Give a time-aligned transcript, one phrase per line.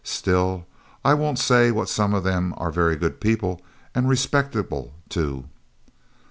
[0.03, 0.65] Still
[1.05, 3.61] I won't say but what some of them are very good people
[3.93, 5.47] and respectable, too."